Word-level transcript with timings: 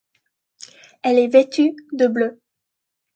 Elle 1.03 1.19
est 1.19 1.27
vêtue 1.27 1.75
de 1.93 2.07
bleu. 2.07 2.41